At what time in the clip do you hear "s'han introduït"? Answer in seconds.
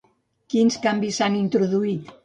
1.21-2.15